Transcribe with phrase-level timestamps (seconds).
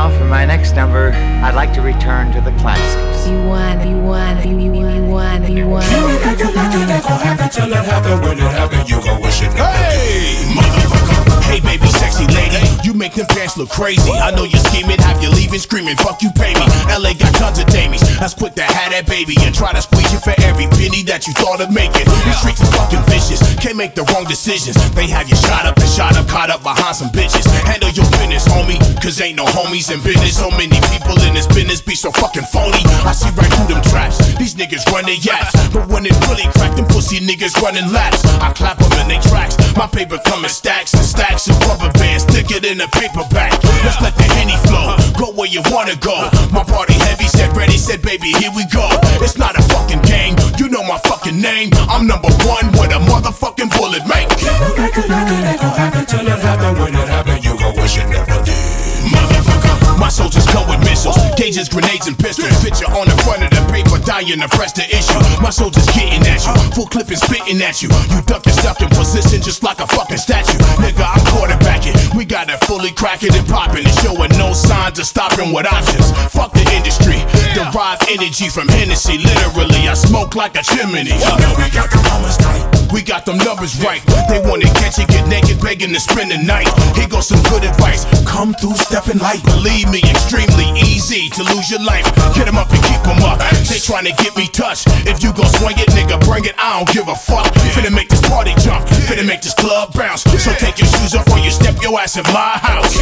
[0.00, 1.12] now, for my next number,
[1.44, 3.28] I'd like to return to the classics.
[3.28, 5.90] You want, you want, you, you, you want, you want.
[5.90, 8.20] You like it, like it, it gon' happen till it happen.
[8.22, 11.19] When it happen, you gon' wish it never Hey, motherfucker.
[11.50, 14.06] Hey, baby, sexy lady, you make them pants look crazy.
[14.06, 16.62] I know you're scheming, have you leaving, screaming, fuck you, pay me.
[16.86, 18.06] LA got tons of damies.
[18.22, 21.26] Let's quick to have that baby and try to squeeze you for every penny that
[21.26, 22.06] you thought of making.
[22.06, 24.78] These streets is fucking vicious, can't make the wrong decisions.
[24.94, 27.42] They have you shot up and shot up, caught up behind some bitches.
[27.66, 30.38] Handle your business, homie, cause ain't no homies in business.
[30.38, 32.78] So many people in this business be so fucking phony.
[33.02, 33.79] I see right through them
[34.60, 38.20] niggas run their yaps, but when it really crack, them pussy niggas running laps.
[38.44, 39.56] I clap them in they tracks.
[39.74, 43.56] My paper come in stacks and stacks of rubber bands, thicker than a paperback.
[43.80, 46.28] Let's let the henny flow, go where you wanna go.
[46.52, 48.84] My party heavy said ready, said baby, here we go.
[49.24, 51.70] It's not a fucking game, you know my fucking name.
[51.88, 54.28] I'm number one with a motherfucking bullet, make.
[54.28, 56.76] It, gon' it happen.
[56.76, 58.60] When it happen, you gon' wish it never did.
[59.08, 62.52] Motherfucker, my soldiers come with missiles, gauges, grenades, and pistols.
[62.62, 63.49] Picture on the front of
[64.10, 65.22] dying to press the issue.
[65.38, 67.88] My soldiers getting at you, full clip and spitting at you.
[68.10, 70.58] You ducking, stuck in position just like a fucking statue.
[70.82, 71.94] Nigga, I'm quarterbacking.
[72.18, 76.10] We got it fully cracking and popping and showing no signs of stopping with options.
[76.34, 77.22] Fuck the industry,
[77.54, 79.18] derive energy from Hennessy.
[79.18, 81.06] Literally, I smoke like a chimney.
[81.06, 82.69] we got the moments.
[82.92, 84.02] We got them numbers right.
[84.28, 86.68] They wanna catch you, get naked, begging to spend the night.
[86.96, 88.04] Here goes some good advice.
[88.26, 89.42] Come through stepping light.
[89.44, 92.04] Believe me, extremely easy to lose your life.
[92.34, 93.38] Get 'em up and keep 'em up.
[93.68, 94.88] They trying to get me touched.
[95.06, 96.54] If you gon' swing it, nigga, bring it.
[96.58, 97.46] I don't give a fuck.
[97.74, 98.86] Finna make this party jump.
[99.06, 100.22] Finna make this club bounce.
[100.22, 102.94] So take your shoes off or you step your ass in my house.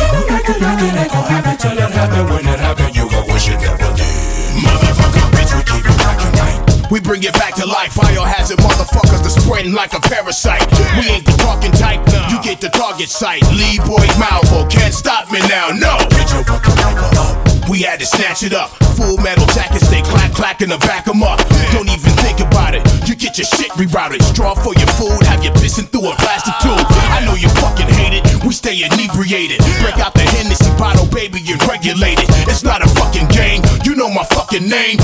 [6.90, 7.94] We bring it back to life.
[7.94, 10.64] Biohazard motherfuckers are spreading like a parasite.
[10.96, 12.00] We ain't the talking type.
[12.30, 13.42] You get the target sight.
[13.52, 15.68] Lee Boyd Malvo can't stop me now.
[15.68, 15.96] No.
[16.10, 16.78] Get your fucking
[17.18, 17.48] up.
[17.68, 18.70] We had to snatch it up.
[18.96, 21.38] Full metal jackets, they clack clack in the back of up.
[21.76, 22.80] Don't even think about it.
[23.06, 24.24] You get your shit rerouted.
[24.32, 26.80] Straw for your food, have you pissing through a plastic tube.
[27.12, 28.24] I know you fucking hate it.
[28.42, 29.60] We stay inebriated.
[29.84, 32.28] Break out the Hennessy bottle, baby, and regulate it.
[32.48, 33.60] It's not a fucking game.
[33.84, 34.96] You know my fucking name.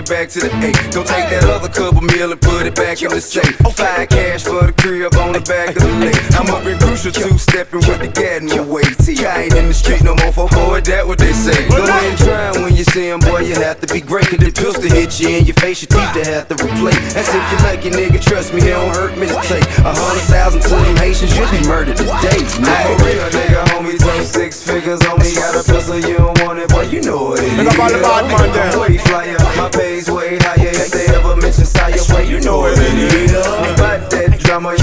[0.00, 0.76] It back to the eight.
[0.92, 3.56] Don't take that other couple meal and put it back in the safe.
[3.76, 6.16] Five cash for the crib on the back of the lake.
[6.36, 8.84] I'm up in crucial two stepping with the gat in my way.
[9.04, 11.56] See, I ain't in the street no more for boy, that what they say.
[11.68, 14.26] Go and try when you see 'em, boy, you have to be great.
[14.26, 17.00] Cause the pistol hit you in your face, your teeth to have to replace.
[17.14, 19.66] That's if you like it, nigga, trust me, it don't hurt me to take.
[19.84, 22.40] A hundred thousand to them Haitians, you'll be murdered today.
[22.64, 25.34] I'm a real nigga, homie, throw six figures on me.
[25.34, 28.00] Got a pistol, you don't want it, boy, you know what it up all the
[28.00, 28.72] bad man.
[28.72, 29.68] I'm way flyer, my
[30.00, 30.68] pay's way higher.
[30.68, 33.30] If they ever mention Sire, boy, you know what it is.
[33.32, 34.74] About that drama,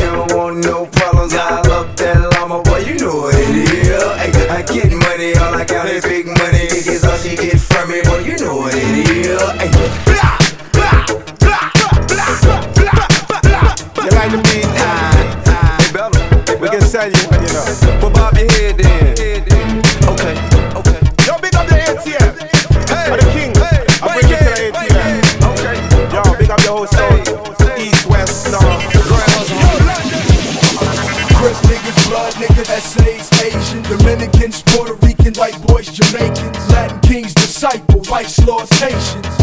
[33.90, 38.70] Dominicans, Puerto Ricans, white boys, Jamaicans, Latin king's disciple, vice lord's.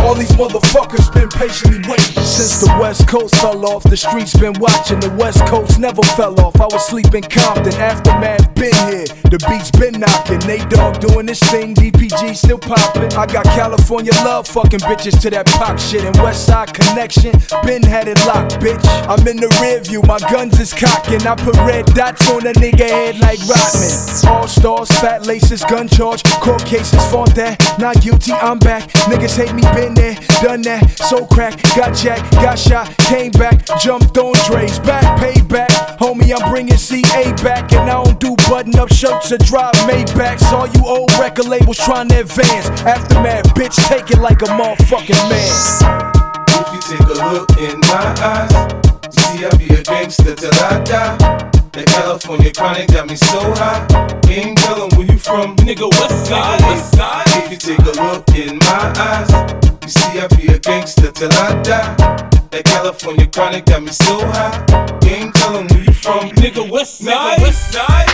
[0.05, 2.23] All these motherfuckers been patiently waiting.
[2.23, 5.01] Since the West Coast fell off, the streets been watching.
[5.01, 6.61] The West Coast never fell off.
[6.61, 9.07] I was sleeping Compton, aftermath been here.
[9.33, 10.39] The beats been knocking.
[10.47, 13.13] Nate Dogg doing this thing, DPG still popping.
[13.15, 16.05] I got California love, fucking bitches to that pop shit.
[16.05, 17.33] And West Side Connection,
[17.65, 18.85] been had it locked, bitch.
[19.09, 21.27] I'm in the rear view, my guns is cocking.
[21.27, 23.91] I put red dots on a nigga head like Rodman.
[24.31, 27.59] All stars, fat laces, gun charge, court cases, fought that.
[27.79, 28.89] Not guilty, I'm back.
[29.09, 30.99] Niggas hate me, been there, done that.
[30.99, 35.69] So crack, got jacked, got shot, came back, jumped on Dre's back, payback.
[35.97, 40.53] Homie, I'm bringing CA back, and I don't do button up shirts or drive Maybachs.
[40.53, 42.69] All you old record labels trying to advance.
[42.83, 46.45] Aftermath, bitch, take it like a motherfucking man.
[46.49, 50.85] If you take a look in my eyes, see I be a gangster till I
[50.85, 51.54] die.
[51.75, 53.83] That California chronic got me so high.
[54.31, 55.91] Ain't tellin' where you from, nigga.
[55.91, 57.27] West side, west side.
[57.43, 59.27] If you take a look in my eyes,
[59.83, 61.97] you see I be a gangster till I die.
[62.53, 64.55] That California chronic got me so high.
[65.03, 66.63] Ain't tellin' where you from, nigga.
[66.71, 68.07] West side, west side.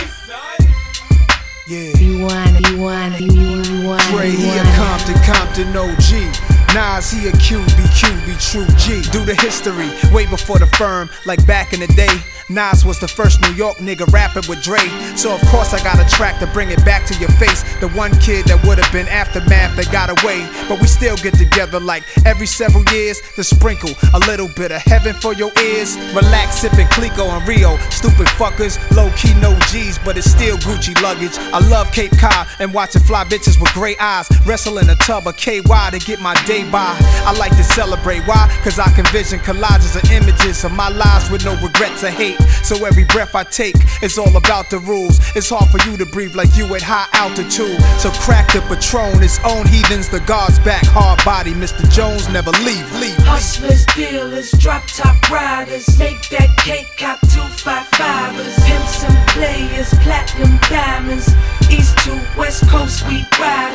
[1.69, 1.95] Yeah.
[2.01, 4.65] You want, you want, you want, Dre, he you a.
[4.73, 6.33] Compton, Compton OG.
[6.73, 9.07] Nas, he a QB, QB, true G.
[9.11, 12.09] Do the history, way before the firm, like back in the day.
[12.53, 14.83] Nas was the first New York nigga rapping with Dre.
[15.15, 17.63] So of course I got a track to bring it back to your face.
[17.79, 20.47] The one kid that would have been aftermath that got away.
[20.67, 24.81] But we still get together like every several years to sprinkle a little bit of
[24.81, 25.97] heaven for your ears.
[26.13, 27.77] Relax, sipping Clicquot and Rio.
[27.89, 31.37] Stupid fuckers, low key no G's, but it's still Gucci luggage.
[31.53, 34.27] I love Cape Cod and watching fly bitches with gray eyes.
[34.45, 36.95] Wrestle in a tub of KY to get my day by.
[37.25, 38.21] I like to celebrate.
[38.27, 38.51] Why?
[38.63, 42.40] Cause I can vision collages of images of my lives with no regrets or hate.
[42.63, 45.19] So every breath I take is all about the rules.
[45.35, 47.79] It's hard for you to breathe like you at high altitude.
[47.99, 50.85] So crack the Patron, its own heathens, the guards back.
[50.85, 51.89] Hard body, Mr.
[51.91, 52.87] Jones never leave.
[52.99, 53.17] Leave.
[53.25, 55.97] Hustlers, dealers, drop top riders.
[55.97, 58.55] Make that cake cop two five fivers.
[58.65, 61.27] Pimps and players, platinum diamonds.
[61.69, 63.23] East to West Coast, we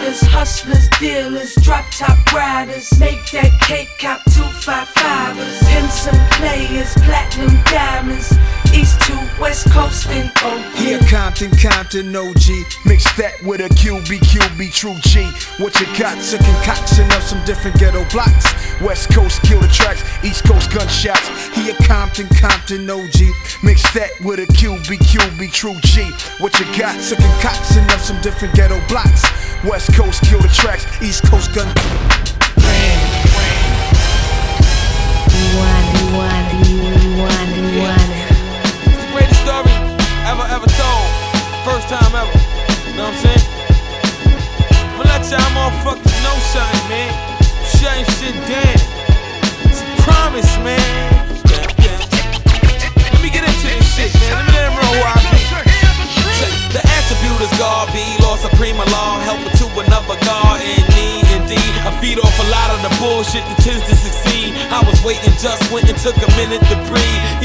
[0.07, 2.97] Hustlers, dealers, drop top riders.
[3.01, 5.59] Make that cake cop two five fivers.
[5.67, 8.66] Pimps and players, platinum diamonds.
[8.77, 12.47] East to West Coast and a Compton, Compton OG.
[12.85, 15.25] Mix that with a QB, QB, true G.
[15.63, 16.19] What you got?
[16.33, 18.45] A concoction of some different ghetto blocks.
[18.83, 21.27] West Coast kill the tracks, East Coast gunshots.
[21.57, 23.33] He a Compton, Compton OG.
[23.63, 26.05] Mix that with a QB, QB, true G.
[26.39, 26.97] What you got?
[27.11, 29.25] A concoction of some different ghetto blocks.
[29.65, 32.26] West Coast kill the tracks, East Coast gun.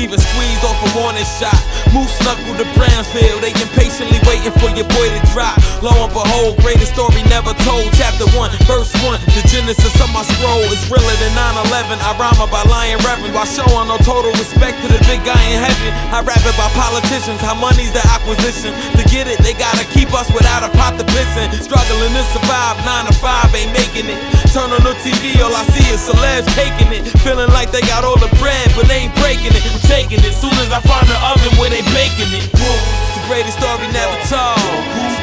[0.01, 1.53] Even squeezed off a warning shot.
[1.93, 5.61] Moose knuckled to Brownsville, they impatiently waiting for your boy to drop.
[5.85, 7.85] Lo and behold, greatest story never told.
[7.93, 9.21] Chapter 1, verse 1.
[9.37, 12.01] The genesis of my scroll is realer than 9 11.
[12.01, 15.61] I rhyme about lying reverend while showing no total respect to the big guy in
[15.61, 15.93] heaven.
[16.09, 18.73] I rap about politicians, how money's the acquisition.
[18.97, 21.53] To get it, they gotta keep us without a pot to piss in.
[21.61, 24.17] Struggling to survive, 9 to 5 ain't making it.
[24.49, 27.05] Turn on the TV, all I see is celebs taking it.
[27.21, 29.61] Feeling like they got all the bread, but they ain't breaking it.
[29.91, 30.31] Taking it.
[30.31, 32.47] Soon as I find the oven where they baking it.
[32.55, 32.79] Whoa,
[33.11, 34.55] the greatest story never told.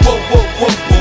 [0.04, 0.68] Whoa, whoa, whoa.
[0.68, 0.97] Whoa,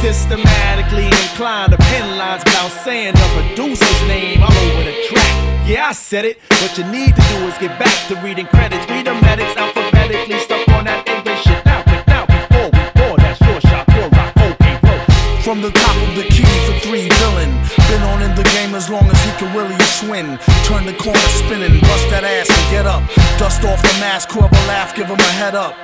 [0.00, 4.42] Systematically inclined to pen lines without saying the producer's name.
[4.42, 5.66] I'm over the track.
[5.66, 6.38] Yeah, I said it.
[6.62, 8.88] What you need to do is get back to reading credits.
[8.88, 11.66] Read the medics alphabetically, stuck on that English shit.
[11.66, 15.42] Now, but now, before we that short shot, pour rock, okay, roll.
[15.42, 17.50] From the top of the key for three villain.
[17.90, 20.38] Been on in the game as long as he can really swing.
[20.62, 23.02] Turn the corner spinning, bust that ass and get up.
[23.36, 25.74] Dust off the mask, whoever laugh, give him a head up.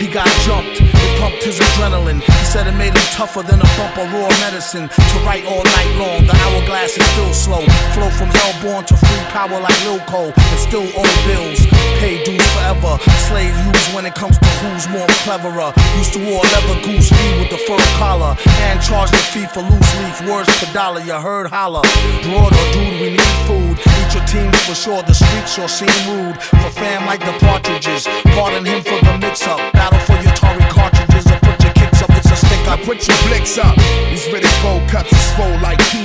[0.00, 2.24] He got jumped, it pumped his adrenaline.
[2.24, 4.88] He said it made him tougher than a bump of raw medicine.
[4.88, 7.60] To write all night long, the hourglass is still slow.
[7.92, 11.60] Flow from hellborn to free power like Lil Cole, and still owe bills.
[12.00, 12.96] Pay dues forever.
[13.28, 15.70] Slave use when it comes to who's more cleverer.
[15.98, 18.34] Used to wore leather goose fee with the fur collar,
[18.72, 20.16] and charge the fee for loose leaf.
[20.24, 21.84] Words per dollar, you heard holler.
[22.24, 23.76] Broad or dude, we need food.
[23.76, 25.02] Eat your teams for sure.
[25.02, 26.40] The streets sure seem rude.
[26.40, 28.08] For fam like the partridges.
[28.32, 28.64] Pardon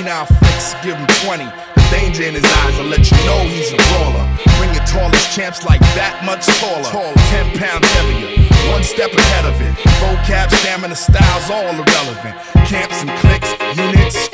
[0.06, 0.74] penile flicks.
[0.84, 1.46] Give him 20.
[1.76, 4.26] The danger in his eyes will let you know he's a brawler.
[4.58, 6.86] Bring your tallest champs like that much taller.
[6.86, 8.46] 10 pounds heavier.
[8.72, 9.74] One step ahead of it.
[10.02, 12.36] Vocab, stamina, styles, all irrelevant.
[12.66, 14.30] Camps and cliques, units,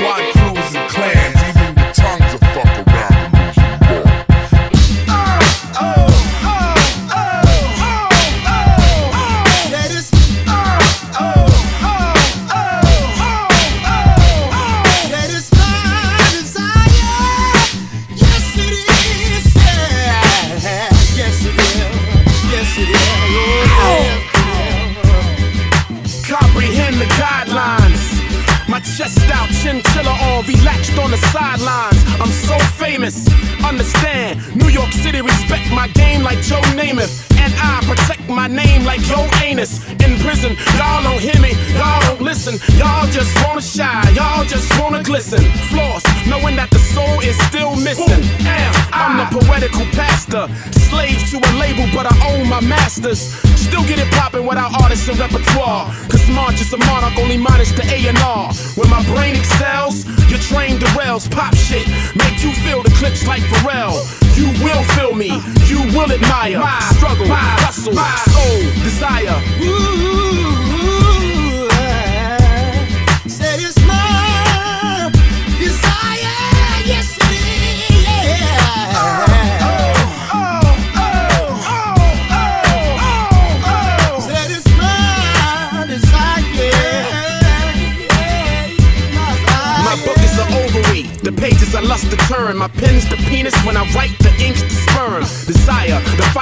[45.12, 45.44] glisten.
[45.68, 48.24] Floss, knowing that the soul is still missing.
[48.48, 50.48] Am, I'm the poetical pastor,
[50.88, 53.20] slave to a label, but I own my masters.
[53.60, 55.92] Still get it poppin' without artists and repertoire.
[56.08, 58.56] Cause Monch is a monarch, only minus the A&R.
[58.80, 61.28] When my brain excels, your train derails.
[61.28, 61.84] Pop shit,
[62.16, 64.00] make you feel the clips like Pharrell.
[64.40, 65.28] You will feel me,
[65.68, 69.36] you will admire my struggle, my hustle, my soul, desire.
[69.60, 70.61] Said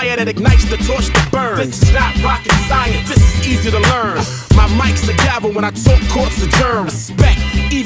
[0.09, 1.79] fire that ignites the torch that burns.
[1.79, 4.17] This is not rocket science, this is easy to learn.
[4.55, 6.85] My mic's a gavel when I talk courts adjourn.
[6.85, 7.39] Respect,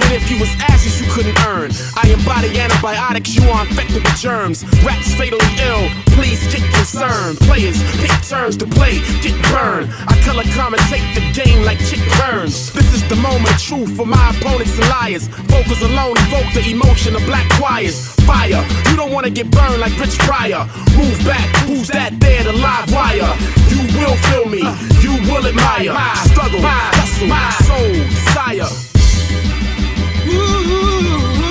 [0.04, 1.72] even if you was ashes you couldn't earn.
[1.96, 4.64] I embody antibiotics, you are infected with germs.
[4.84, 7.38] Rap's fatally ill, please get concerned.
[7.40, 9.90] Players pick turns to play, get burned.
[10.08, 12.74] I color commentate the game like Chick Hearns.
[12.74, 15.28] This is the moment truth for my opponents and liars.
[15.52, 18.14] Vocals alone evoke the emotion of black choirs.
[18.26, 20.66] Fire, you don't wanna get burned like Rich Pryor.
[20.98, 23.34] Move back, who's that there, the live wire?
[23.70, 24.64] You will feel me,
[25.02, 25.94] you will admire.
[25.94, 27.94] My struggle, my hustle, my soul,
[28.58, 29.03] desire.
[30.34, 31.43] Said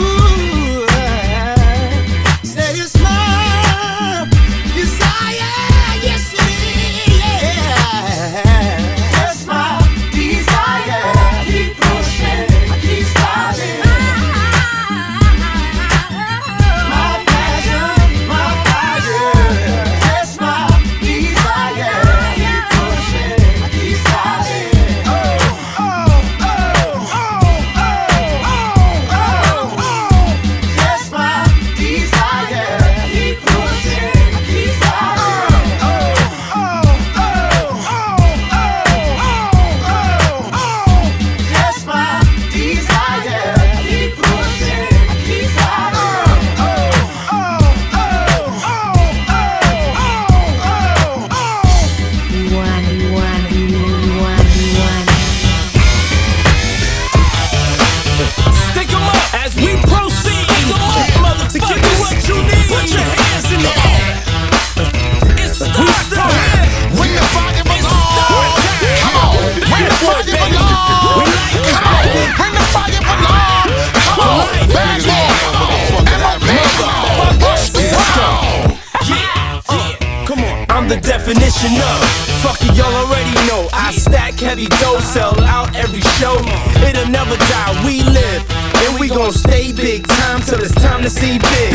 [80.82, 82.02] I'm the definition of
[82.42, 83.68] fuck it, y'all already know.
[83.72, 86.34] I stack heavy dough, sell out every show.
[86.82, 87.86] It'll never die.
[87.86, 91.70] We live and we gon' stay big time till it's time to see big.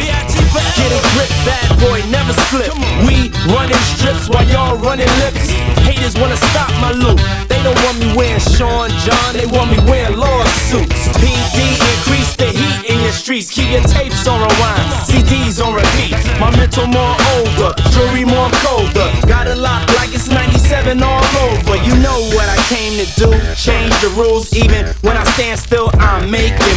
[0.76, 2.74] Get a grip, bad boy, never slip.
[3.08, 5.50] We running strips while y'all running lips.
[5.88, 7.20] Haters wanna stop my loot.
[7.48, 11.08] They don't want me wearing Sean John, they want me wearing lawsuits.
[11.18, 11.58] PD
[11.96, 13.50] increase the heat in your streets.
[13.50, 16.14] Keep your tapes on rewind, CDs on repeat.
[16.40, 19.10] My mental more older, jewelry more colder.
[19.28, 21.76] Got a lot like it's 97 all over.
[21.82, 24.54] You know what I came to do, change the rules.
[24.54, 26.77] Even when I stand still, I'm making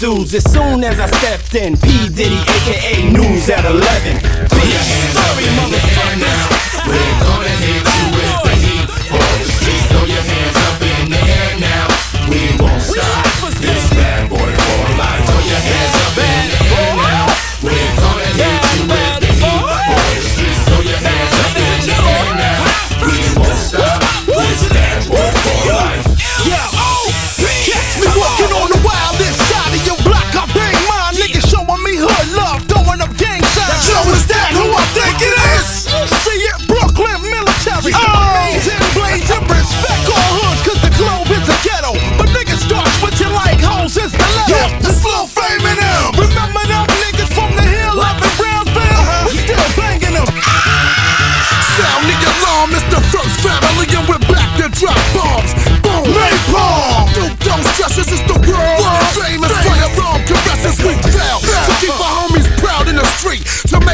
[0.00, 1.76] dudes as soon as I stepped in.
[1.76, 2.08] P.
[2.08, 4.16] Diddy, aka News at 11.
[4.48, 6.48] Put your hands up in the air now.
[6.88, 8.88] We're gonna hit you with the heat.
[9.12, 10.59] For the streets, throw your hands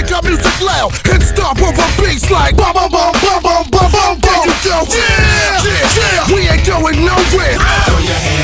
[0.07, 3.91] Make our music loud and stomp over beats like bum bum bum bum bum bum
[3.91, 4.21] bum.
[4.21, 4.87] There you go.
[4.87, 6.35] Yeah, yeah, yeah.
[6.35, 7.59] We ain't going nowhere.
[7.59, 8.36] Throw your hands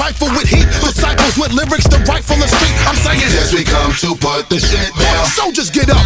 [0.00, 0.64] cipher with heat.
[0.80, 2.72] the cycles with lyrics, the right from the street.
[2.88, 5.26] I'm saying, yes, we come to put the shit down.
[5.26, 5.99] Soldiers get up.